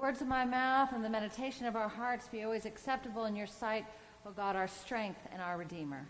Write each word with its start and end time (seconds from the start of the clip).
words 0.00 0.22
of 0.22 0.28
my 0.28 0.46
mouth 0.46 0.92
and 0.92 1.04
the 1.04 1.10
meditation 1.10 1.66
of 1.66 1.76
our 1.76 1.88
hearts 1.88 2.26
be 2.26 2.42
always 2.42 2.64
acceptable 2.64 3.26
in 3.26 3.36
your 3.36 3.46
sight, 3.46 3.84
O 4.26 4.30
God, 4.30 4.56
our 4.56 4.66
strength 4.66 5.20
and 5.30 5.42
our 5.42 5.58
Redeemer. 5.58 6.06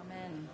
Amen. 0.00 0.48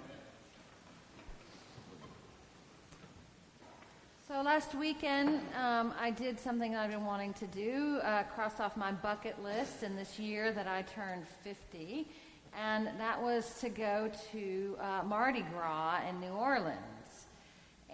So 4.27 4.43
last 4.43 4.75
weekend, 4.75 5.41
um, 5.57 5.95
I 6.01 6.11
did 6.11 6.39
something 6.39 6.75
I've 6.75 6.91
been 6.91 7.05
wanting 7.05 7.33
to 7.35 7.47
do, 7.47 8.01
uh, 8.03 8.25
crossed 8.25 8.61
off 8.61 8.77
my 8.77 8.91
bucket 8.91 9.41
list 9.43 9.85
in 9.85 9.95
this 9.95 10.19
year 10.19 10.51
that 10.51 10.67
I 10.67 10.83
turned 10.83 11.27
50, 11.45 12.09
and 12.59 12.89
that 12.99 13.23
was 13.23 13.61
to 13.61 13.69
go 13.69 14.11
to 14.33 14.77
uh, 14.81 15.03
Mardi 15.05 15.45
Gras 15.55 16.01
in 16.09 16.19
New 16.21 16.33
Orleans. 16.33 16.79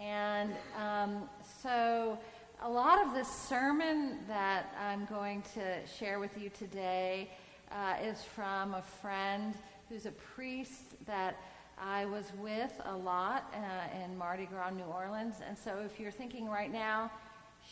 And 0.01 0.55
um, 0.81 1.29
so 1.63 2.19
a 2.65 2.71
lot 2.71 3.07
of 3.07 3.13
this 3.13 3.29
sermon 3.29 4.17
that 4.27 4.75
I'm 4.81 5.05
going 5.05 5.43
to 5.53 5.87
share 5.87 6.19
with 6.19 6.39
you 6.41 6.49
today 6.49 7.29
uh, 7.71 7.97
is 8.03 8.23
from 8.23 8.73
a 8.73 8.81
friend 8.81 9.53
who's 9.91 10.07
a 10.07 10.13
priest 10.13 11.05
that 11.05 11.37
I 11.77 12.07
was 12.07 12.33
with 12.39 12.73
a 12.87 12.97
lot 12.97 13.53
uh, 13.55 14.03
in 14.03 14.17
Mardi 14.17 14.47
Gras, 14.47 14.71
New 14.71 14.85
Orleans. 14.85 15.35
And 15.47 15.59
so 15.59 15.83
if 15.85 16.01
you're 16.01 16.11
thinking 16.11 16.49
right 16.49 16.73
now, 16.73 17.11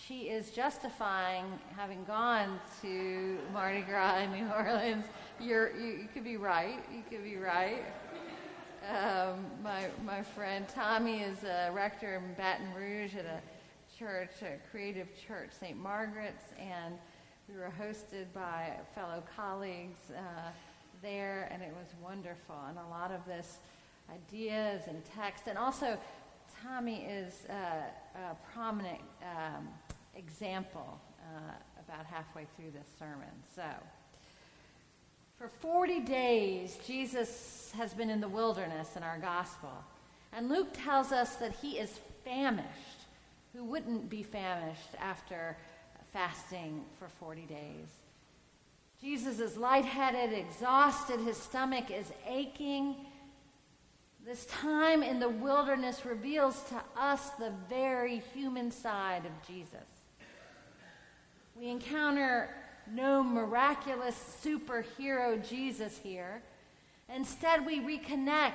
she 0.06 0.24
is 0.24 0.50
justifying 0.50 1.47
having 1.74 2.05
gone 2.05 2.61
to 2.83 3.38
Mardi 3.55 3.80
Gras 3.80 4.19
in 4.19 4.33
New 4.33 4.52
Orleans. 4.52 5.06
You're, 5.41 5.74
you, 5.74 5.86
you 5.86 6.09
could 6.12 6.24
be 6.24 6.36
right. 6.36 6.84
You 6.95 7.02
could 7.09 7.24
be 7.24 7.38
right. 7.38 7.83
Um, 8.91 9.47
my, 9.64 9.86
my 10.05 10.22
friend 10.22 10.66
Tommy 10.69 11.22
is 11.22 11.45
a 11.45 11.70
rector 11.72 12.16
in 12.16 12.34
Baton 12.34 12.74
Rouge 12.74 13.16
at 13.16 13.24
a 13.24 13.41
church, 14.02 14.30
a 14.42 14.59
creative 14.70 15.06
church, 15.29 15.51
St. 15.61 15.80
Margaret's, 15.80 16.47
and 16.59 16.97
we 17.48 17.55
were 17.55 17.73
hosted 17.80 18.27
by 18.34 18.73
fellow 18.97 19.22
colleagues 19.36 20.11
uh, 20.11 20.50
there, 21.03 21.48
and 21.53 21.62
it 21.62 21.70
was 21.70 21.94
wonderful. 22.03 22.56
And 22.69 22.78
a 22.78 22.91
lot 22.91 23.12
of 23.12 23.25
this 23.27 23.59
ideas 24.12 24.83
and 24.89 25.05
text. 25.05 25.44
And 25.47 25.56
also, 25.56 25.97
Tommy 26.64 27.05
is 27.05 27.47
uh, 27.48 27.53
a 28.17 28.36
prominent 28.53 28.98
um, 29.22 29.69
example 30.16 31.00
uh, 31.20 31.53
about 31.87 32.05
halfway 32.05 32.47
through 32.56 32.72
this 32.72 32.89
sermon. 32.98 33.31
So, 33.55 33.62
for 35.39 35.48
40 35.48 36.00
days, 36.00 36.77
Jesus 36.84 37.72
has 37.77 37.94
been 37.94 38.11
in 38.11 38.20
the 38.20 38.28
wilderness 38.28 38.97
in 38.97 39.05
our 39.05 39.19
gospel. 39.19 39.72
And 40.33 40.48
Luke 40.48 40.70
tells 40.72 41.12
us 41.12 41.37
that 41.37 41.55
he 41.62 41.78
is 41.78 42.00
famished. 42.25 43.02
Who 43.55 43.64
wouldn't 43.64 44.08
be 44.08 44.22
famished 44.22 44.95
after 44.98 45.56
fasting 46.12 46.84
for 46.98 47.08
40 47.08 47.42
days? 47.42 47.89
Jesus 49.00 49.41
is 49.41 49.56
lightheaded, 49.56 50.33
exhausted, 50.33 51.20
his 51.20 51.36
stomach 51.36 51.91
is 51.91 52.12
aching. 52.27 52.94
This 54.25 54.47
time 54.47 55.03
in 55.03 55.19
the 55.19 55.28
wilderness 55.28 56.06
reveals 56.06 56.62
to 56.69 56.81
us 56.97 57.31
the 57.31 57.53
very 57.69 58.22
human 58.33 58.70
side 58.70 59.27
of 59.27 59.33
Jesus. 59.47 59.87
We 61.56 61.69
encounter 61.69 62.48
no 62.91 63.22
miraculous 63.22 64.14
superhero 64.44 65.47
Jesus 65.47 65.98
here. 66.03 66.42
Instead, 67.14 67.66
we 67.66 67.81
reconnect 67.81 68.53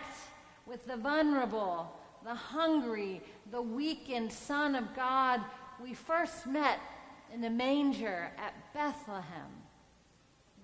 with 0.65 0.85
the 0.87 0.97
vulnerable, 0.97 1.96
the 2.23 2.33
hungry, 2.33 3.21
the 3.51 3.61
weakened 3.61 4.31
Son 4.31 4.75
of 4.75 4.95
God 4.95 5.41
we 5.81 5.93
first 5.93 6.47
met 6.47 6.79
in 7.33 7.41
the 7.41 7.49
manger 7.49 8.31
at 8.37 8.53
Bethlehem. 8.73 9.51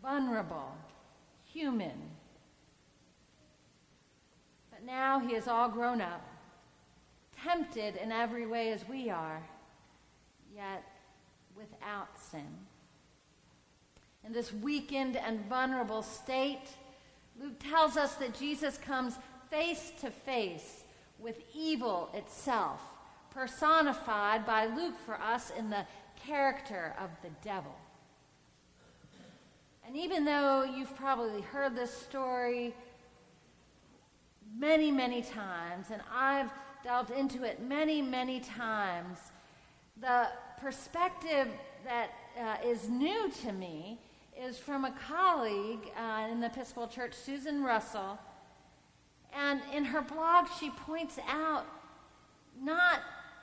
Vulnerable, 0.01 0.75
human, 1.45 2.09
But 4.71 4.83
now 4.85 5.19
he 5.19 5.33
is 5.33 5.47
all 5.47 5.69
grown 5.69 6.01
up, 6.01 6.27
tempted 7.41 7.95
in 7.95 8.11
every 8.11 8.45
way 8.45 8.71
as 8.73 8.87
we 8.87 9.09
are, 9.09 9.41
yet 10.53 10.83
without 11.55 12.09
sin. 12.19 12.47
In 14.25 14.33
this 14.33 14.51
weakened 14.51 15.15
and 15.15 15.45
vulnerable 15.47 16.01
state, 16.01 16.67
Luke 17.39 17.59
tells 17.59 17.95
us 17.97 18.15
that 18.15 18.37
Jesus 18.37 18.77
comes 18.77 19.17
face 19.49 19.91
to 20.01 20.09
face 20.11 20.82
with 21.19 21.37
evil 21.55 22.09
itself, 22.13 22.81
personified 23.31 24.45
by 24.45 24.65
Luke 24.65 24.97
for 25.05 25.19
us 25.19 25.51
in 25.57 25.69
the 25.69 25.85
character 26.25 26.95
of 26.99 27.09
the 27.21 27.29
devil. 27.43 27.75
And 29.85 29.95
even 29.97 30.25
though 30.25 30.63
you've 30.63 30.95
probably 30.95 31.41
heard 31.41 31.75
this 31.75 31.91
story 31.91 32.73
many, 34.57 34.91
many 34.91 35.21
times, 35.21 35.87
and 35.91 36.01
I've 36.13 36.49
delved 36.83 37.11
into 37.11 37.43
it 37.43 37.61
many, 37.61 38.01
many 38.01 38.39
times. 38.41 39.17
The 40.01 40.27
perspective 40.59 41.47
that 41.85 42.09
uh, 42.39 42.67
is 42.67 42.89
new 42.89 43.31
to 43.43 43.53
me 43.53 43.99
is 44.39 44.57
from 44.57 44.85
a 44.85 44.91
colleague 45.07 45.91
uh, 45.97 46.27
in 46.29 46.41
the 46.41 46.47
Episcopal 46.47 46.87
Church, 46.87 47.13
Susan 47.13 47.63
Russell. 47.63 48.19
And 49.35 49.61
in 49.73 49.85
her 49.85 50.01
blog, 50.01 50.47
she 50.59 50.69
points 50.69 51.17
out 51.27 51.65
not 52.61 53.01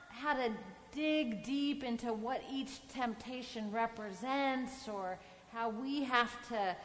how 0.09 0.33
to 0.33 0.51
dig 0.93 1.43
deep 1.43 1.83
into 1.83 2.13
what 2.13 2.41
each 2.51 2.87
temptation 2.87 3.71
represents 3.71 4.87
or 4.87 5.17
how 5.51 5.69
we 5.69 6.03
have 6.03 6.31
to 6.49 6.75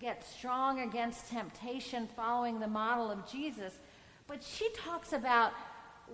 get 0.00 0.26
strong 0.26 0.80
against 0.80 1.30
temptation 1.30 2.08
following 2.16 2.58
the 2.58 2.66
model 2.66 3.10
of 3.10 3.30
Jesus. 3.30 3.74
But 4.26 4.42
she 4.42 4.68
talks 4.70 5.12
about 5.12 5.52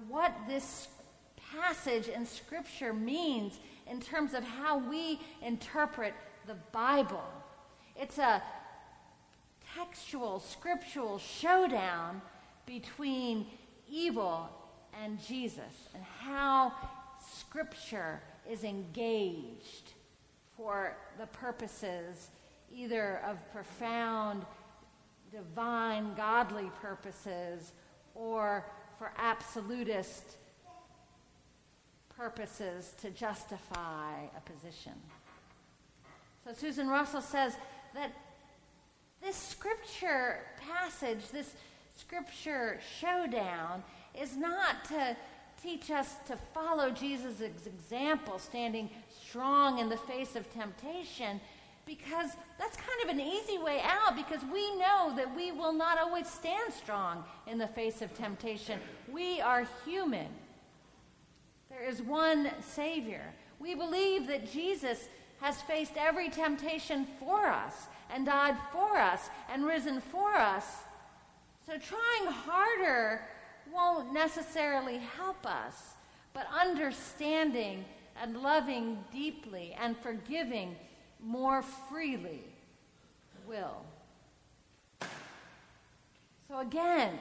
what 0.08 0.34
this 0.48 0.88
passage 1.52 2.08
in 2.08 2.26
Scripture 2.26 2.92
means 2.92 3.58
in 3.88 4.00
terms 4.00 4.34
of 4.34 4.44
how 4.44 4.78
we 4.78 5.20
interpret 5.42 6.14
the 6.46 6.54
Bible. 6.72 7.24
It's 7.96 8.18
a 8.18 8.42
textual, 9.74 10.40
scriptural 10.40 11.18
showdown 11.18 12.22
between 12.66 13.46
evil 13.88 14.48
and 15.02 15.20
Jesus 15.22 15.88
and 15.94 16.02
how 16.02 16.72
Scripture 17.38 18.20
is 18.48 18.64
engaged 18.64 19.92
for 20.56 20.96
the 21.18 21.26
purposes 21.26 22.30
either 22.72 23.20
of 23.26 23.36
profound, 23.52 24.44
divine, 25.32 26.14
godly 26.14 26.70
purposes 26.80 27.72
or 28.14 28.64
for 28.98 29.12
absolutist 29.18 30.36
purposes 32.16 32.94
to 33.00 33.10
justify 33.10 34.12
a 34.36 34.40
position. 34.52 34.92
So 36.44 36.52
Susan 36.52 36.88
Russell 36.88 37.22
says 37.22 37.56
that 37.94 38.12
this 39.22 39.36
scripture 39.36 40.40
passage, 40.60 41.28
this 41.32 41.54
scripture 42.00 42.80
showdown, 43.00 43.82
is 44.20 44.36
not 44.36 44.84
to 44.86 45.16
teach 45.62 45.90
us 45.90 46.16
to 46.26 46.36
follow 46.54 46.90
Jesus' 46.90 47.40
example, 47.40 48.38
standing 48.38 48.88
strong 49.26 49.78
in 49.78 49.88
the 49.88 49.96
face 49.96 50.34
of 50.34 50.50
temptation, 50.52 51.40
because 51.86 52.30
that's 52.58 52.76
kind 52.76 53.02
of 53.04 53.08
an 53.10 53.20
easy 53.20 53.58
way 53.58 53.80
out 53.82 54.16
because 54.16 54.42
we 54.52 54.76
know 54.76 55.12
that 55.16 55.34
we 55.34 55.50
will 55.50 55.72
not 55.72 55.98
always 55.98 56.28
stand 56.28 56.72
strong 56.72 57.24
in 57.46 57.58
the 57.58 57.66
face 57.66 58.00
of 58.00 58.14
temptation. 58.14 58.78
We 59.10 59.40
are 59.40 59.66
human. 59.84 60.28
There 61.68 61.84
is 61.84 62.02
one 62.02 62.50
Savior. 62.60 63.24
We 63.58 63.74
believe 63.74 64.26
that 64.28 64.50
Jesus 64.50 65.08
has 65.40 65.62
faced 65.62 65.94
every 65.96 66.28
temptation 66.28 67.06
for 67.18 67.46
us 67.46 67.88
and 68.12 68.26
died 68.26 68.56
for 68.72 68.96
us 68.96 69.30
and 69.52 69.64
risen 69.64 70.00
for 70.00 70.34
us. 70.34 70.64
So 71.70 71.78
trying 71.78 72.32
harder 72.32 73.22
won't 73.72 74.12
necessarily 74.12 74.98
help 75.16 75.46
us, 75.46 75.94
but 76.34 76.44
understanding 76.52 77.84
and 78.20 78.42
loving 78.42 78.98
deeply 79.12 79.76
and 79.80 79.96
forgiving 79.96 80.74
more 81.22 81.62
freely 81.88 82.42
will. 83.46 83.84
So 86.48 86.58
again, 86.58 87.16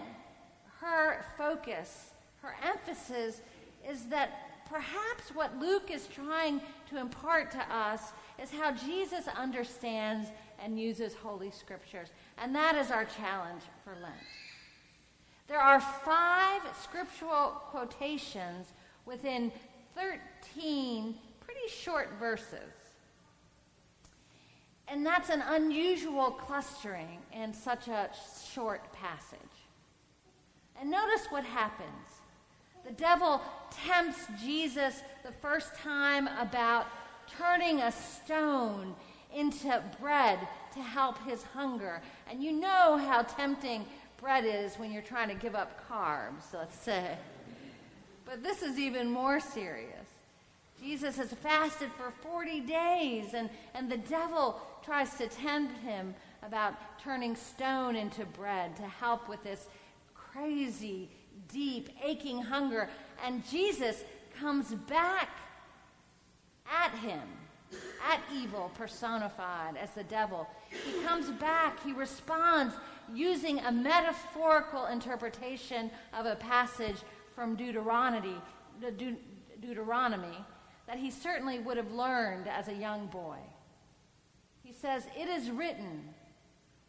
her 0.79 1.23
focus, 1.37 2.09
her 2.41 2.55
emphasis 2.67 3.41
is 3.87 4.05
that 4.05 4.65
perhaps 4.67 5.29
what 5.35 5.59
Luke 5.59 5.91
is 5.91 6.07
trying 6.07 6.59
to 6.89 6.97
impart 6.97 7.51
to 7.51 7.61
us 7.71 8.13
is 8.41 8.49
how 8.49 8.71
Jesus 8.71 9.27
understands 9.27 10.29
and 10.63 10.79
uses 10.79 11.13
Holy 11.13 11.51
Scriptures. 11.51 12.09
And 12.38 12.53
that 12.56 12.75
is 12.75 12.91
our 12.91 13.06
challenge 13.06 13.63
for 13.83 13.94
Lent. 14.01 14.15
There 15.47 15.59
are 15.59 15.79
five 15.79 16.61
scriptural 16.79 17.50
quotations 17.71 18.73
within 19.06 19.51
13 19.95 21.15
pretty 21.39 21.67
short 21.67 22.11
verses 22.19 22.59
And 24.88 25.06
that's 25.06 25.29
an 25.29 25.44
unusual 25.47 26.31
clustering 26.31 27.19
in 27.33 27.53
such 27.53 27.88
a 27.88 28.09
short 28.53 28.91
passage. 28.94 29.39
And 30.79 30.89
notice 30.89 31.27
what 31.29 31.44
happens. 31.44 32.21
The 32.85 32.94
devil 32.94 33.41
tempts 33.71 34.25
Jesus 34.41 35.01
the 35.23 35.31
first 35.31 35.75
time 35.75 36.27
about 36.39 36.88
turning 37.38 37.81
a 37.81 37.91
stone 37.91 38.95
into 39.35 39.83
bread 39.99 40.39
to 40.73 40.81
help 40.81 41.23
his 41.25 41.43
hunger. 41.43 42.01
And 42.29 42.43
you 42.43 42.51
know 42.51 42.97
how 42.97 43.23
tempting 43.23 43.85
bread 44.17 44.45
is 44.45 44.75
when 44.75 44.91
you're 44.91 45.01
trying 45.01 45.29
to 45.29 45.35
give 45.35 45.55
up 45.55 45.79
carbs, 45.89 46.53
let's 46.53 46.77
say. 46.77 47.17
But 48.25 48.43
this 48.43 48.61
is 48.61 48.77
even 48.77 49.09
more 49.09 49.39
serious. 49.39 50.05
Jesus 50.81 51.17
has 51.17 51.33
fasted 51.33 51.89
for 51.97 52.11
40 52.21 52.61
days, 52.61 53.33
and, 53.33 53.49
and 53.73 53.91
the 53.91 53.97
devil 53.97 54.61
tries 54.83 55.13
to 55.15 55.27
tempt 55.27 55.77
him 55.79 56.15
about 56.43 56.73
turning 57.03 57.35
stone 57.35 57.95
into 57.95 58.25
bread 58.25 58.75
to 58.77 58.83
help 58.83 59.27
with 59.27 59.43
this 59.43 59.67
crazy, 60.13 61.09
deep, 61.51 61.89
aching 62.03 62.41
hunger. 62.41 62.89
And 63.25 63.43
Jesus 63.49 64.03
comes 64.39 64.73
back 64.73 65.29
at 66.71 66.91
him, 66.99 67.21
at 68.07 68.21
evil 68.33 68.71
personified 68.75 69.77
as 69.77 69.92
the 69.92 70.04
devil. 70.04 70.48
He 70.69 71.01
comes 71.04 71.30
back, 71.31 71.83
he 71.83 71.94
responds 71.94 72.75
using 73.13 73.60
a 73.60 73.71
metaphorical 73.71 74.86
interpretation 74.88 75.92
of 76.18 76.25
a 76.25 76.36
passage 76.36 76.98
from 77.36 77.56
Deuteronomy, 77.56 78.36
De- 78.81 79.18
Deuteronomy 79.62 80.45
that 80.88 80.98
he 80.98 81.12
certainly 81.12 81.60
would 81.60 81.77
have 81.77 81.92
learned 81.92 82.48
as 82.48 82.68
a 82.68 82.74
young 82.74 83.06
boy. 83.07 83.38
He 84.63 84.74
says, 84.74 85.06
It 85.16 85.27
is 85.30 85.51
written, 85.51 86.10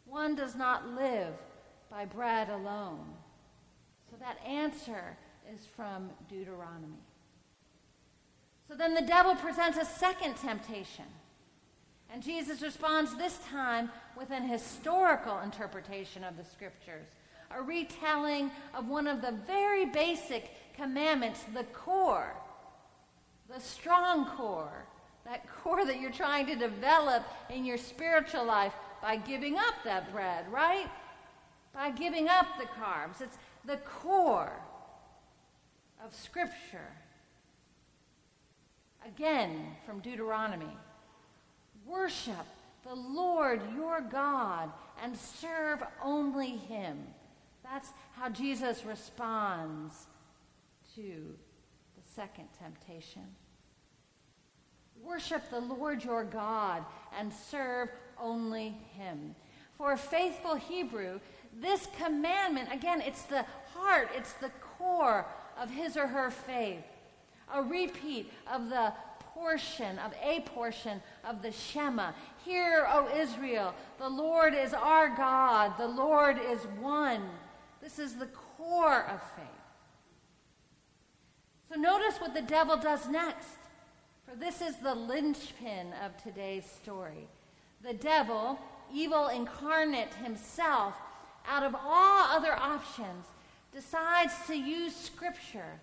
one 0.05 0.35
does 0.35 0.55
not 0.55 0.87
live 0.89 1.33
by 1.89 2.05
bread 2.05 2.49
alone. 2.49 3.05
So 4.09 4.17
that 4.19 4.39
answer 4.45 5.17
is 5.53 5.65
from 5.65 6.09
Deuteronomy. 6.29 6.97
So 8.71 8.77
then 8.77 8.93
the 8.93 9.01
devil 9.01 9.35
presents 9.35 9.77
a 9.77 9.83
second 9.83 10.37
temptation. 10.37 11.03
And 12.09 12.23
Jesus 12.23 12.61
responds 12.61 13.13
this 13.17 13.37
time 13.51 13.91
with 14.17 14.31
an 14.31 14.47
historical 14.47 15.39
interpretation 15.39 16.23
of 16.23 16.37
the 16.37 16.45
scriptures, 16.45 17.07
a 17.53 17.61
retelling 17.61 18.49
of 18.73 18.87
one 18.87 19.07
of 19.07 19.21
the 19.21 19.33
very 19.45 19.87
basic 19.87 20.51
commandments, 20.73 21.41
the 21.53 21.65
core, 21.65 22.33
the 23.53 23.59
strong 23.59 24.25
core, 24.25 24.85
that 25.25 25.45
core 25.61 25.85
that 25.85 25.99
you're 25.99 26.09
trying 26.09 26.45
to 26.45 26.55
develop 26.55 27.25
in 27.49 27.65
your 27.65 27.77
spiritual 27.77 28.45
life 28.45 28.73
by 29.01 29.17
giving 29.17 29.57
up 29.57 29.75
that 29.83 30.13
bread, 30.13 30.49
right? 30.49 30.89
By 31.73 31.91
giving 31.91 32.29
up 32.29 32.45
the 32.57 32.67
carbs. 32.81 33.19
It's 33.19 33.37
the 33.65 33.77
core 33.99 34.53
of 36.01 36.15
Scripture. 36.15 36.87
Again, 39.05 39.75
from 39.85 39.99
Deuteronomy. 39.99 40.77
Worship 41.85 42.45
the 42.83 42.95
Lord 42.95 43.61
your 43.75 44.01
God 44.01 44.71
and 45.03 45.15
serve 45.15 45.83
only 46.03 46.57
Him. 46.57 46.99
That's 47.63 47.89
how 48.13 48.29
Jesus 48.29 48.85
responds 48.85 50.07
to 50.95 51.01
the 51.01 52.11
second 52.15 52.47
temptation. 52.59 53.23
Worship 55.01 55.49
the 55.49 55.59
Lord 55.59 56.03
your 56.03 56.23
God 56.23 56.85
and 57.17 57.31
serve 57.33 57.89
only 58.19 58.77
Him. 58.95 59.35
For 59.77 59.93
a 59.93 59.97
faithful 59.97 60.55
Hebrew, 60.55 61.19
this 61.59 61.87
commandment, 61.97 62.69
again, 62.71 63.01
it's 63.01 63.23
the 63.23 63.45
heart, 63.73 64.09
it's 64.15 64.33
the 64.33 64.51
core 64.77 65.25
of 65.59 65.69
his 65.69 65.97
or 65.97 66.07
her 66.07 66.29
faith. 66.31 66.83
A 67.53 67.61
repeat 67.61 68.31
of 68.51 68.69
the 68.69 68.93
portion, 69.33 69.97
of 69.99 70.13
a 70.23 70.41
portion 70.41 71.01
of 71.23 71.41
the 71.41 71.51
Shema. 71.51 72.11
Hear, 72.45 72.87
O 72.91 73.07
Israel, 73.15 73.73
the 73.97 74.09
Lord 74.09 74.53
is 74.53 74.73
our 74.73 75.09
God, 75.15 75.77
the 75.77 75.87
Lord 75.87 76.39
is 76.39 76.61
one. 76.79 77.23
This 77.81 77.99
is 77.99 78.15
the 78.15 78.27
core 78.27 79.05
of 79.07 79.21
faith. 79.35 79.45
So 81.69 81.79
notice 81.79 82.19
what 82.19 82.33
the 82.33 82.41
devil 82.41 82.77
does 82.77 83.07
next. 83.07 83.57
For 84.27 84.35
this 84.35 84.61
is 84.61 84.75
the 84.77 84.93
linchpin 84.93 85.93
of 86.05 86.21
today's 86.21 86.65
story. 86.65 87.27
The 87.83 87.93
devil, 87.93 88.59
evil 88.93 89.27
incarnate 89.27 90.13
himself, 90.15 90.93
out 91.47 91.63
of 91.63 91.75
all 91.75 92.23
other 92.29 92.53
options, 92.53 93.25
decides 93.73 94.33
to 94.47 94.55
use 94.55 94.95
Scripture, 94.95 95.79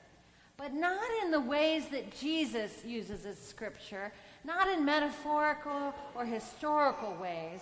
but 0.58 0.74
not 0.74 1.08
in 1.22 1.30
the 1.30 1.40
ways 1.40 1.86
that 1.86 2.18
Jesus 2.18 2.84
uses 2.84 3.24
his 3.24 3.38
Scripture, 3.38 4.12
not 4.44 4.68
in 4.68 4.84
metaphorical 4.84 5.94
or 6.16 6.26
historical 6.26 7.14
ways. 7.14 7.60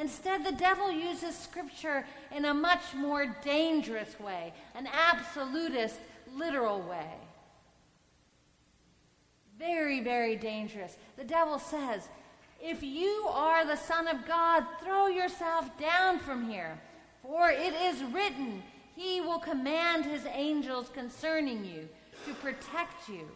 Instead, 0.00 0.44
the 0.44 0.52
devil 0.52 0.90
uses 0.90 1.36
Scripture 1.36 2.06
in 2.34 2.46
a 2.46 2.54
much 2.54 2.94
more 2.96 3.36
dangerous 3.44 4.18
way, 4.18 4.54
an 4.74 4.88
absolutist, 4.88 5.96
literal 6.34 6.80
way. 6.80 7.12
Very, 9.58 10.00
very 10.00 10.36
dangerous. 10.36 10.96
The 11.18 11.24
devil 11.24 11.58
says, 11.58 12.08
If 12.62 12.82
you 12.82 13.28
are 13.30 13.66
the 13.66 13.76
Son 13.76 14.08
of 14.08 14.26
God, 14.26 14.64
throw 14.82 15.08
yourself 15.08 15.68
down 15.78 16.18
from 16.18 16.48
here. 16.48 16.80
For 17.22 17.50
it 17.50 17.74
is 17.74 18.02
written, 18.04 18.62
He 18.96 19.20
will 19.20 19.40
command 19.40 20.06
His 20.06 20.24
angels 20.26 20.90
concerning 20.94 21.64
you 21.64 21.88
to 22.28 22.34
protect 22.34 23.08
you. 23.08 23.26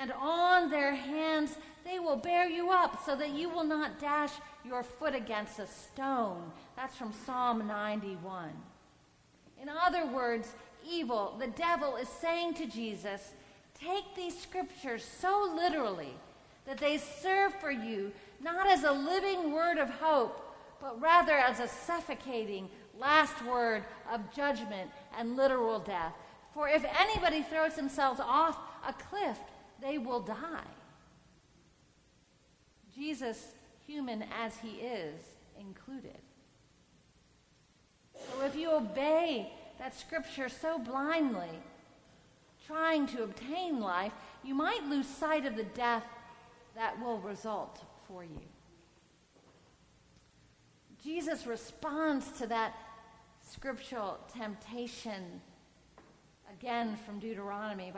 And 0.00 0.12
on 0.12 0.70
their 0.70 0.94
hands 0.94 1.56
they 1.84 1.98
will 1.98 2.16
bear 2.16 2.46
you 2.48 2.70
up 2.70 3.02
so 3.06 3.16
that 3.16 3.30
you 3.30 3.48
will 3.48 3.64
not 3.64 3.98
dash 3.98 4.32
your 4.64 4.82
foot 4.82 5.14
against 5.14 5.58
a 5.58 5.66
stone. 5.66 6.42
That's 6.76 6.96
from 6.96 7.12
Psalm 7.24 7.66
91. 7.66 8.50
In 9.60 9.68
other 9.68 10.06
words, 10.06 10.52
evil, 10.86 11.36
the 11.38 11.46
devil, 11.48 11.96
is 11.96 12.08
saying 12.08 12.54
to 12.54 12.66
Jesus, 12.66 13.32
Take 13.80 14.14
these 14.16 14.38
scriptures 14.38 15.04
so 15.04 15.52
literally 15.54 16.14
that 16.66 16.78
they 16.78 16.98
serve 16.98 17.54
for 17.54 17.70
you 17.70 18.12
not 18.42 18.68
as 18.68 18.84
a 18.84 18.92
living 18.92 19.52
word 19.52 19.78
of 19.78 19.88
hope 19.88 20.48
but 20.80 21.00
rather 21.00 21.32
as 21.32 21.60
a 21.60 21.68
suffocating 21.68 22.68
last 22.98 23.44
word 23.44 23.84
of 24.12 24.20
judgment 24.34 24.90
and 25.16 25.36
literal 25.36 25.78
death. 25.78 26.12
For 26.58 26.68
if 26.68 26.84
anybody 26.98 27.42
throws 27.42 27.76
themselves 27.76 28.18
off 28.18 28.58
a 28.84 28.92
cliff, 28.92 29.38
they 29.80 29.96
will 29.96 30.18
die. 30.18 30.66
Jesus, 32.92 33.52
human 33.86 34.24
as 34.42 34.56
he 34.56 34.70
is, 34.80 35.20
included. 35.60 36.18
So 38.12 38.44
if 38.44 38.56
you 38.56 38.72
obey 38.72 39.52
that 39.78 39.96
scripture 39.96 40.48
so 40.48 40.80
blindly, 40.80 41.62
trying 42.66 43.06
to 43.06 43.22
obtain 43.22 43.78
life, 43.78 44.12
you 44.42 44.56
might 44.56 44.82
lose 44.82 45.06
sight 45.06 45.46
of 45.46 45.54
the 45.54 45.62
death 45.62 46.06
that 46.74 47.00
will 47.00 47.20
result 47.20 47.84
for 48.08 48.24
you. 48.24 48.48
Jesus 51.00 51.46
responds 51.46 52.32
to 52.32 52.48
that 52.48 52.74
scriptural 53.48 54.18
temptation 54.36 55.40
again 56.58 56.96
from 57.06 57.18
Deuteronomy, 57.18 57.92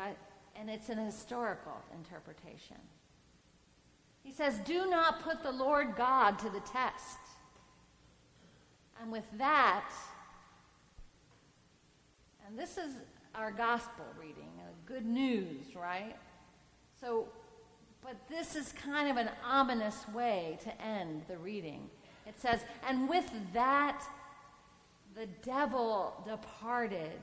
and 0.56 0.68
it's 0.68 0.88
an 0.88 0.98
historical 0.98 1.76
interpretation. 1.94 2.76
He 4.22 4.32
says, 4.32 4.58
Do 4.64 4.88
not 4.90 5.22
put 5.22 5.42
the 5.42 5.52
Lord 5.52 5.96
God 5.96 6.38
to 6.40 6.50
the 6.50 6.60
test. 6.60 7.18
And 9.00 9.10
with 9.10 9.24
that, 9.38 9.90
and 12.46 12.58
this 12.58 12.76
is 12.76 12.92
our 13.34 13.50
gospel 13.50 14.04
reading, 14.20 14.50
good 14.84 15.06
news, 15.06 15.74
right? 15.74 16.16
So, 17.00 17.28
but 18.02 18.16
this 18.28 18.56
is 18.56 18.72
kind 18.72 19.08
of 19.08 19.16
an 19.16 19.30
ominous 19.46 20.06
way 20.08 20.58
to 20.64 20.82
end 20.82 21.22
the 21.28 21.38
reading. 21.38 21.88
It 22.26 22.38
says, 22.38 22.60
And 22.86 23.08
with 23.08 23.30
that, 23.54 24.02
the 25.14 25.26
devil 25.42 26.22
departed, 26.26 27.20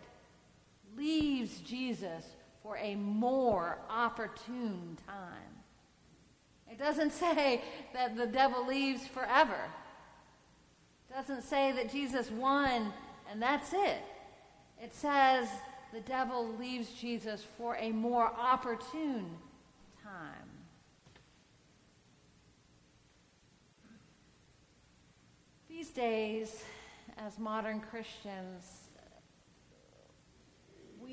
leaves 0.96 1.60
Jesus 1.60 2.24
for 2.63 2.77
a 2.77 2.96
more 2.96 3.79
opportune 3.89 4.98
time. 5.08 5.53
It 6.72 6.77
doesn't 6.77 7.12
say 7.13 7.62
that 7.94 8.15
the 8.15 8.27
devil 8.27 8.65
leaves 8.65 9.08
forever. 9.08 9.60
It 11.10 11.13
doesn't 11.13 11.44
say 11.44 11.72
that 11.72 11.91
Jesus 11.91 12.29
won 12.32 12.94
and 13.29 13.41
that's 13.41 13.74
it. 13.74 14.01
It 14.82 14.94
says 14.94 15.48
the 15.94 16.01
devil 16.01 16.56
leaves 16.60 16.91
Jesus 16.91 17.46
for 17.58 17.77
a 17.77 17.91
more 17.91 18.32
opportune 18.38 19.29
time. 20.03 20.50
These 25.70 25.89
days, 25.89 26.63
as 27.17 27.38
modern 27.38 27.79
Christians, 27.79 28.87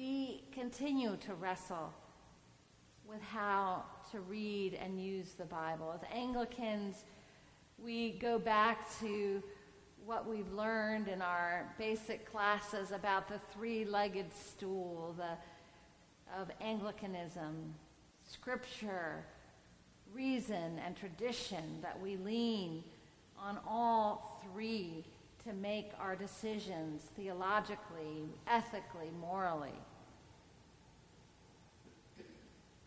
we 0.05 0.43
continue 0.53 1.17
to 1.17 1.33
wrestle 1.33 1.91
with 3.09 3.23
how 3.23 3.83
to 4.11 4.21
read 4.21 4.75
and 4.75 5.03
use 5.03 5.33
the 5.39 5.47
Bible. 5.47 5.95
As 5.95 6.07
Anglicans, 6.13 7.05
we 7.83 8.11
go 8.21 8.39
back 8.39 8.87
to 9.01 9.43
what 10.05 10.29
we've 10.29 10.53
learned 10.53 11.09
in 11.09 11.23
our 11.23 11.73
basic 11.79 12.31
classes 12.31 12.91
about 12.91 13.29
the 13.29 13.41
three-legged 13.55 14.27
stool 14.31 15.15
the, 15.17 16.39
of 16.39 16.51
Anglicanism, 16.61 17.75
Scripture, 18.31 19.25
reason, 20.13 20.79
and 20.85 20.95
tradition, 20.97 21.79
that 21.81 21.99
we 21.99 22.19
lean 22.19 22.85
on 23.39 23.59
all 23.67 24.43
three 24.53 25.03
to 25.47 25.55
make 25.55 25.93
our 25.99 26.15
decisions 26.15 27.05
theologically, 27.17 28.29
ethically, 28.47 29.09
morally. 29.19 29.79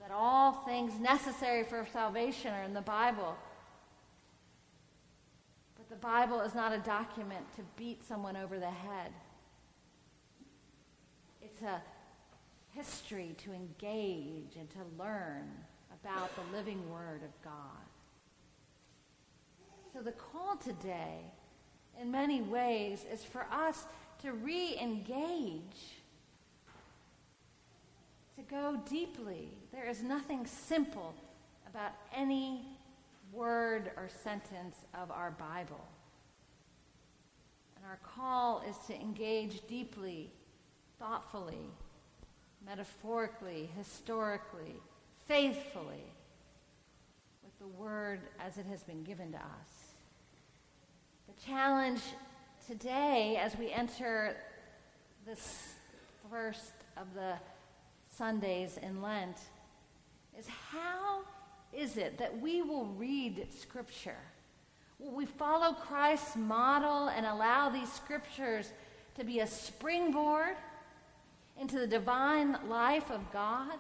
That 0.08 0.16
all 0.16 0.64
things 0.78 1.00
necessary 1.00 1.64
for 1.64 1.88
salvation 1.92 2.54
are 2.54 2.62
in 2.62 2.72
the 2.72 2.82
Bible. 2.82 3.36
But 5.76 5.90
the 5.90 5.96
Bible 5.96 6.40
is 6.42 6.54
not 6.54 6.72
a 6.72 6.78
document 6.78 7.52
to 7.56 7.64
beat 7.76 8.08
someone 8.08 8.38
over 8.38 8.60
the 8.60 8.70
head. 8.70 9.12
It's 11.42 11.64
a 11.64 11.82
history 12.76 13.36
to 13.44 13.54
engage 13.54 14.56
and 14.56 14.70
to 14.70 14.78
learn 15.00 15.50
about 16.00 16.30
the 16.36 16.56
living 16.56 16.88
Word 16.92 17.24
of 17.24 17.44
God. 17.44 17.88
So 19.92 20.04
the 20.04 20.12
call 20.12 20.58
today, 20.58 21.22
in 22.00 22.12
many 22.12 22.44
ways, 22.44 23.04
is 23.12 23.24
for 23.24 23.48
us 23.52 23.86
to 24.22 24.32
re 24.32 24.78
engage, 24.80 25.97
to 28.38 28.44
go 28.44 28.80
deeply. 28.88 29.50
There 29.72 29.90
is 29.90 30.04
nothing 30.04 30.46
simple 30.46 31.16
about 31.68 31.92
any 32.16 32.62
word 33.34 33.92
or 33.98 34.08
sentence 34.24 34.78
of 34.94 35.10
our 35.10 35.32
Bible. 35.32 35.84
And 37.76 37.86
our 37.86 38.00
call 38.04 38.64
is 38.70 38.76
to 38.88 38.96
engage 38.96 39.68
deeply, 39.68 40.30
thoughtfully, 41.00 41.72
metaphorically, 42.64 43.70
historically, 43.76 44.76
faithfully 45.28 46.06
with 47.44 47.58
the 47.60 47.68
word 47.68 48.22
as 48.40 48.60
it 48.60 48.68
has 48.68 48.84
been 48.84 49.04
given 49.04 49.32
to 49.32 49.38
us. 49.40 49.96
The 51.28 51.44
challenge 51.44 52.02
today, 52.68 53.40
as 53.42 53.58
we 53.58 53.72
enter 53.72 54.38
this 55.26 55.74
first 56.30 56.74
of 56.98 57.08
the 57.16 57.34
Sundays 58.18 58.80
in 58.82 59.00
Lent, 59.02 59.38
is 60.38 60.48
how 60.48 61.22
is 61.72 61.98
it 61.98 62.18
that 62.18 62.42
we 62.42 62.64
will 62.64 62.86
read 62.98 63.48
Scripture? 63.54 64.18
Will 64.98 65.16
we 65.16 65.28
follow 65.28 65.74
Christ's 65.74 66.36
model 66.36 67.10
and 67.10 67.28
allow 67.28 67.70
these 67.70 67.92
Scriptures 67.92 68.74
to 69.16 69.24
be 69.24 69.42
a 69.42 69.48
springboard 69.48 70.56
into 71.62 71.78
the 71.78 71.86
divine 71.86 72.58
life 72.68 73.12
of 73.12 73.32
God? 73.32 73.78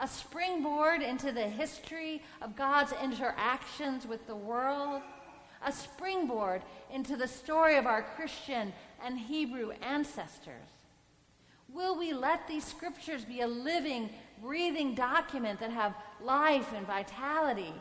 A 0.00 0.08
springboard 0.08 1.02
into 1.02 1.30
the 1.30 1.46
history 1.46 2.22
of 2.40 2.56
God's 2.56 2.94
interactions 3.02 4.06
with 4.06 4.26
the 4.26 4.36
world? 4.36 5.02
A 5.66 5.72
springboard 5.72 6.62
into 6.90 7.14
the 7.14 7.28
story 7.28 7.76
of 7.76 7.86
our 7.86 8.02
Christian 8.02 8.72
and 9.04 9.18
Hebrew 9.18 9.72
ancestors? 9.82 10.75
Will 11.76 11.98
we 11.98 12.14
let 12.14 12.48
these 12.48 12.64
scriptures 12.64 13.26
be 13.26 13.42
a 13.42 13.46
living, 13.46 14.08
breathing 14.40 14.94
document 14.94 15.60
that 15.60 15.70
have 15.70 15.94
life 16.22 16.72
and 16.74 16.86
vitality? 16.86 17.74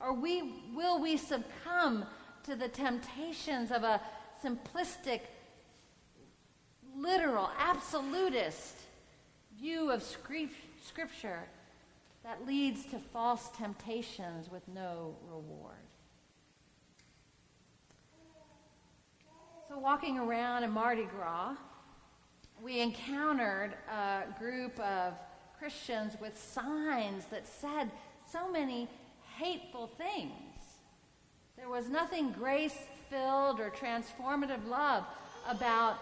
Or 0.00 0.12
we, 0.12 0.52
will 0.74 1.00
we 1.00 1.16
succumb 1.16 2.06
to 2.42 2.56
the 2.56 2.66
temptations 2.66 3.70
of 3.70 3.84
a 3.84 4.00
simplistic, 4.44 5.20
literal, 6.96 7.48
absolutist 7.56 8.74
view 9.60 9.92
of 9.92 10.02
Scripture 10.02 11.44
that 12.24 12.44
leads 12.48 12.84
to 12.86 12.98
false 12.98 13.48
temptations 13.56 14.50
with 14.50 14.66
no 14.66 15.14
reward? 15.30 15.76
So, 19.68 19.78
walking 19.78 20.18
around 20.18 20.64
in 20.64 20.70
Mardi 20.70 21.04
Gras, 21.04 21.54
we 22.62 22.80
encountered 22.80 23.74
a 23.90 24.22
group 24.38 24.78
of 24.80 25.14
Christians 25.58 26.14
with 26.20 26.38
signs 26.38 27.24
that 27.26 27.46
said 27.46 27.90
so 28.30 28.50
many 28.50 28.88
hateful 29.36 29.86
things. 29.98 30.32
There 31.56 31.68
was 31.68 31.88
nothing 31.88 32.32
grace 32.32 32.76
filled 33.08 33.60
or 33.60 33.70
transformative 33.70 34.66
love 34.68 35.04
about 35.48 35.98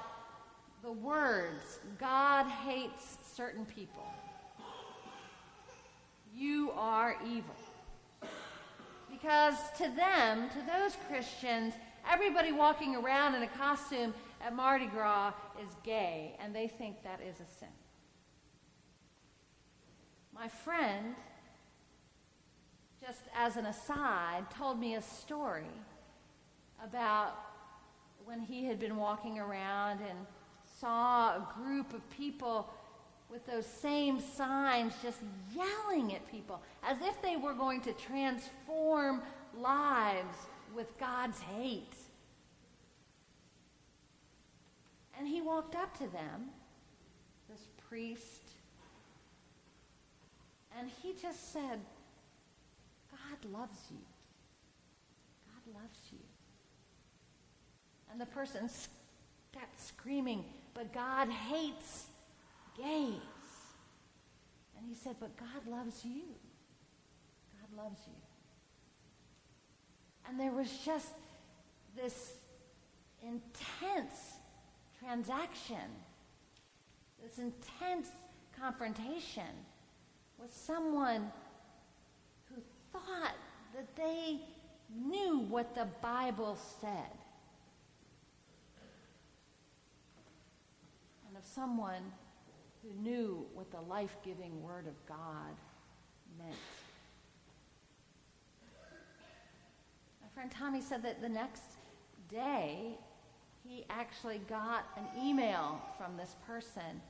the 0.82 0.92
words, 0.92 1.78
God 1.98 2.44
hates 2.44 3.16
certain 3.34 3.64
people. 3.64 4.04
You 6.36 6.72
are 6.76 7.16
evil. 7.24 7.54
Because 9.10 9.54
to 9.78 9.84
them, 9.84 10.50
to 10.50 10.58
those 10.66 10.96
Christians, 11.08 11.72
everybody 12.10 12.52
walking 12.52 12.96
around 12.96 13.34
in 13.34 13.42
a 13.42 13.48
costume 13.48 14.12
at 14.44 14.54
Mardi 14.54 14.86
Gras 14.86 15.32
is 15.62 15.74
gay, 15.82 16.36
and 16.38 16.54
they 16.54 16.68
think 16.68 17.02
that 17.02 17.20
is 17.20 17.36
a 17.36 17.50
sin. 17.58 17.68
My 20.34 20.48
friend, 20.48 21.14
just 23.00 23.22
as 23.34 23.56
an 23.56 23.66
aside, 23.66 24.44
told 24.56 24.78
me 24.78 24.96
a 24.96 25.02
story 25.02 25.64
about 26.82 27.32
when 28.24 28.40
he 28.40 28.64
had 28.64 28.78
been 28.78 28.96
walking 28.96 29.38
around 29.38 30.00
and 30.00 30.18
saw 30.78 31.36
a 31.36 31.48
group 31.56 31.94
of 31.94 32.08
people 32.10 32.68
with 33.30 33.46
those 33.46 33.66
same 33.66 34.20
signs 34.20 34.92
just 35.02 35.20
yelling 35.54 36.14
at 36.14 36.30
people 36.30 36.60
as 36.82 36.98
if 37.02 37.20
they 37.22 37.36
were 37.36 37.54
going 37.54 37.80
to 37.80 37.92
transform 37.94 39.22
lives 39.58 40.36
with 40.74 40.98
God's 40.98 41.38
hate. 41.40 41.94
And 45.18 45.28
he 45.28 45.40
walked 45.40 45.76
up 45.76 45.96
to 45.98 46.08
them, 46.08 46.50
this 47.48 47.68
priest, 47.88 48.42
and 50.78 50.90
he 51.02 51.14
just 51.20 51.52
said, 51.52 51.80
God 53.10 53.50
loves 53.52 53.78
you. 53.90 53.98
God 55.46 55.80
loves 55.80 55.98
you. 56.12 56.18
And 58.10 58.20
the 58.20 58.26
person 58.26 58.68
kept 59.52 59.80
screaming, 59.80 60.44
but 60.74 60.92
God 60.92 61.28
hates 61.28 62.06
gays. 62.76 63.20
And 64.76 64.86
he 64.88 64.94
said, 64.94 65.16
but 65.20 65.36
God 65.36 65.66
loves 65.68 66.04
you. 66.04 66.22
God 67.60 67.84
loves 67.84 68.00
you. 68.06 68.14
And 70.28 70.40
there 70.40 70.52
was 70.52 70.68
just 70.84 71.12
this 71.96 72.34
intense 73.22 74.33
transaction, 75.04 75.90
this 77.22 77.38
intense 77.38 78.08
confrontation 78.58 79.42
with 80.38 80.54
someone 80.54 81.30
who 82.46 82.60
thought 82.92 83.34
that 83.74 83.94
they 83.96 84.40
knew 84.94 85.40
what 85.48 85.74
the 85.74 85.86
Bible 86.00 86.56
said. 86.80 87.10
And 91.28 91.36
of 91.36 91.44
someone 91.44 92.02
who 92.82 93.02
knew 93.02 93.44
what 93.54 93.70
the 93.70 93.80
life 93.80 94.16
giving 94.24 94.62
Word 94.62 94.86
of 94.86 94.94
God 95.06 95.54
meant. 96.38 96.56
My 100.22 100.28
friend 100.34 100.50
Tommy 100.50 100.80
said 100.80 101.02
that 101.02 101.20
the 101.20 101.28
next 101.28 101.62
day 102.28 102.98
he 103.66 103.84
actually 103.88 104.40
got 104.48 104.86
an 104.96 105.04
email 105.20 105.80
from 105.96 106.16
this 106.16 106.36
person 106.46 107.00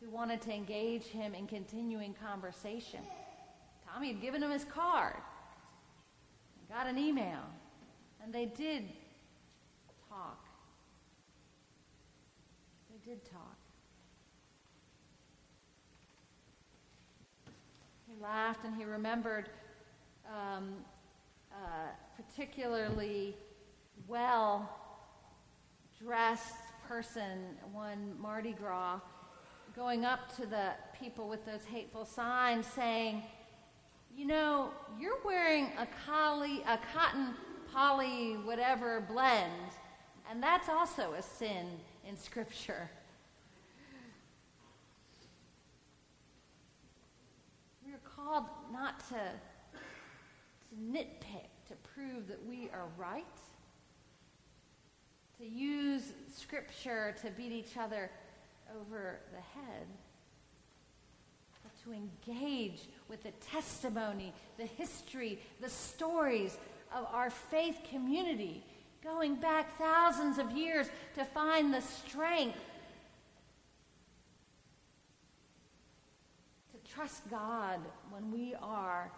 who 0.00 0.08
wanted 0.08 0.40
to 0.40 0.52
engage 0.52 1.04
him 1.04 1.34
in 1.34 1.46
continuing 1.46 2.14
conversation. 2.14 3.00
Tommy 3.86 4.12
had 4.12 4.22
given 4.22 4.42
him 4.42 4.50
his 4.50 4.64
card, 4.64 5.16
got 6.70 6.86
an 6.86 6.96
email, 6.96 7.42
and 8.22 8.32
they 8.32 8.46
did 8.46 8.84
talk. 10.08 10.46
They 12.90 13.10
did 13.10 13.22
talk. 13.24 13.56
He 18.06 18.20
laughed 18.22 18.64
and 18.64 18.74
he 18.74 18.84
remembered 18.84 19.50
um, 20.26 20.74
uh, 21.52 21.88
particularly 22.16 23.36
well 24.08 24.68
dressed 26.02 26.54
person, 26.88 27.56
one 27.72 28.14
Mardi 28.18 28.52
Gras, 28.52 29.00
going 29.76 30.04
up 30.04 30.34
to 30.36 30.46
the 30.46 30.70
people 30.98 31.28
with 31.28 31.44
those 31.44 31.64
hateful 31.64 32.04
signs 32.04 32.66
saying, 32.66 33.22
You 34.16 34.26
know, 34.26 34.70
you're 34.98 35.18
wearing 35.24 35.66
a, 35.78 35.86
collie, 36.06 36.62
a 36.66 36.78
cotton 36.92 37.34
poly 37.72 38.32
whatever 38.44 39.00
blend, 39.00 39.52
and 40.30 40.42
that's 40.42 40.68
also 40.68 41.12
a 41.12 41.22
sin 41.22 41.66
in 42.08 42.16
Scripture. 42.16 42.90
We're 47.84 47.98
called 47.98 48.46
not 48.72 49.00
to, 49.08 49.14
to 49.14 50.74
nitpick, 50.92 51.50
to 51.68 51.74
prove 51.94 52.26
that 52.28 52.44
we 52.48 52.70
are 52.72 52.88
right, 52.96 53.24
to 55.40 55.46
use 55.46 56.12
Scripture 56.36 57.14
to 57.22 57.30
beat 57.30 57.50
each 57.50 57.78
other 57.78 58.10
over 58.78 59.20
the 59.32 59.40
head, 59.40 59.86
but 61.62 61.72
to 61.82 61.92
engage 61.92 62.88
with 63.08 63.22
the 63.22 63.30
testimony, 63.40 64.34
the 64.58 64.66
history, 64.66 65.40
the 65.62 65.70
stories 65.70 66.58
of 66.94 67.06
our 67.10 67.30
faith 67.30 67.78
community, 67.90 68.62
going 69.02 69.34
back 69.34 69.78
thousands 69.78 70.38
of 70.38 70.50
years 70.50 70.88
to 71.14 71.24
find 71.24 71.72
the 71.72 71.80
strength 71.80 72.58
to 76.70 76.92
trust 76.92 77.22
God 77.30 77.80
when 78.10 78.30
we 78.30 78.54
are 78.60 79.10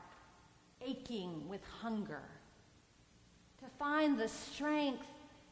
aching 0.87 1.49
with 1.49 1.63
hunger, 1.81 2.23
to 3.59 3.67
find 3.77 4.21
the 4.21 4.29
strength 4.29 5.05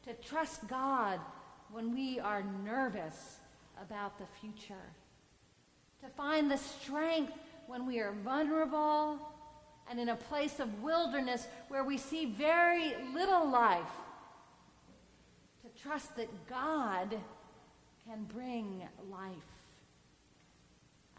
to 0.04 0.14
trust 0.14 0.66
God 0.68 1.20
when 1.70 1.92
we 1.92 2.18
are 2.18 2.42
nervous 2.64 3.36
about 3.80 4.18
the 4.18 4.26
future, 4.40 4.74
to 6.02 6.08
find 6.08 6.50
the 6.50 6.56
strength 6.56 7.32
when 7.66 7.86
we 7.86 8.00
are 8.00 8.12
vulnerable 8.24 9.18
and 9.88 9.98
in 9.98 10.10
a 10.10 10.16
place 10.16 10.60
of 10.60 10.82
wilderness 10.82 11.46
where 11.68 11.84
we 11.84 11.96
see 11.96 12.26
very 12.26 12.94
little 13.12 13.48
life, 13.48 13.90
to 15.62 15.82
trust 15.82 16.16
that 16.16 16.28
God 16.48 17.16
can 18.06 18.24
bring 18.24 18.82
life 19.10 19.30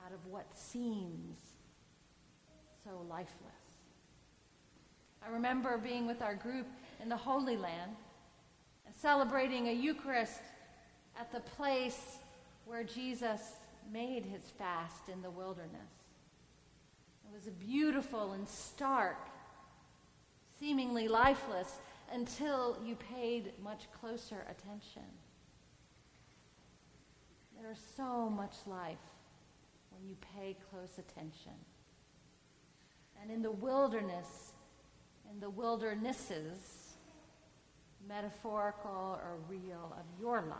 out 0.06 0.12
of 0.14 0.26
what 0.32 0.46
seems 0.56 1.38
so 2.84 3.06
lifeless. 3.10 3.28
I 5.24 5.30
remember 5.30 5.78
being 5.78 6.08
with 6.08 6.22
our 6.22 6.34
group 6.34 6.66
in 7.02 7.10
the 7.10 7.18
Holy 7.18 7.58
Land. 7.58 7.92
and 7.92 8.11
celebrating 9.00 9.68
a 9.68 9.74
Eucharist 9.74 10.42
at 11.20 11.32
the 11.32 11.40
place 11.40 12.18
where 12.66 12.84
Jesus 12.84 13.42
made 13.92 14.26
his 14.26 14.44
fast 14.58 15.10
in 15.12 15.22
the 15.22 15.30
wilderness. 15.30 15.92
It 17.26 17.34
was 17.34 17.48
a 17.48 17.52
beautiful 17.52 18.34
and 18.34 18.48
stark, 18.48 19.18
seemingly 20.60 21.08
lifeless, 21.08 21.80
until 22.12 22.78
you 22.86 22.96
paid 22.96 23.54
much 23.64 23.88
closer 24.00 24.46
attention. 24.50 25.08
There 27.62 27.72
is 27.72 27.80
so 27.96 28.30
much 28.30 28.56
life 28.66 28.98
when 29.92 30.10
you 30.10 30.16
pay 30.36 30.56
close 30.72 30.98
attention. 30.98 31.54
And 33.22 33.30
in 33.30 33.42
the 33.42 33.52
wilderness, 33.52 34.54
in 35.32 35.40
the 35.40 35.50
wildernesses, 35.50 36.81
metaphorical 38.08 39.20
or 39.22 39.38
real, 39.50 39.94
of 39.98 40.06
your 40.20 40.42
life, 40.42 40.58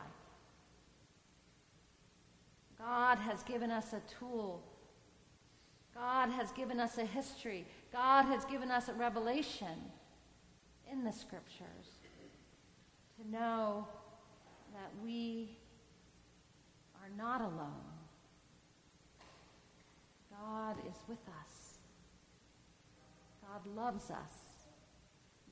God 2.78 3.18
has 3.20 3.44
given 3.44 3.70
us 3.70 3.94
a 3.94 4.02
tool. 4.20 4.64
God 5.94 6.30
has 6.30 6.52
given 6.52 6.80
us 6.80 6.98
a 6.98 7.06
history. 7.06 7.66
God 7.92 8.24
has 8.26 8.46
given 8.46 8.72
us 8.72 8.88
a 8.88 8.94
revelation 8.94 9.92
in 10.92 11.04
the 11.04 11.12
scriptures 11.12 12.00
to 13.18 13.30
know 13.30 13.88
that 14.74 14.92
we 15.04 15.58
are 16.96 17.10
not 17.18 17.42
alone. 17.42 17.92
God 20.32 20.78
is 20.90 20.98
with 21.08 21.20
us. 21.42 21.78
God 23.42 23.76
loves 23.76 24.10
us. 24.10 24.34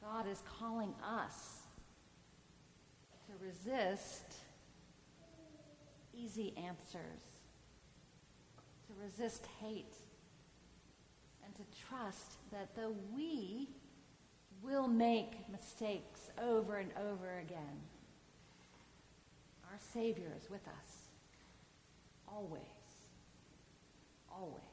God 0.02 0.26
is 0.28 0.42
calling 0.60 0.94
us 1.04 1.64
to 3.30 3.46
resist 3.46 4.36
easy 6.16 6.54
answers, 6.58 7.22
to 8.88 8.94
resist 9.04 9.46
hate, 9.62 9.96
and 11.46 11.54
to 11.56 11.64
trust 11.88 12.38
that 12.52 12.76
though 12.76 12.96
we 13.16 13.68
will 14.64 14.88
make 14.88 15.50
mistakes 15.52 16.32
over 16.42 16.78
and 16.78 16.90
over 17.10 17.40
again, 17.40 17.80
our 19.72 19.78
Savior 19.94 20.32
is 20.36 20.50
with 20.50 20.68
us. 20.68 21.10
Always. 22.28 22.62
Always. 24.32 24.69